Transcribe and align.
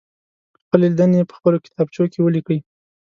خپلې 0.61 0.85
لیدنې 0.91 1.21
په 1.29 1.33
خپلو 1.39 1.57
کتابچو 1.65 2.03
کې 2.11 2.19
ولیکئ. 2.21 2.59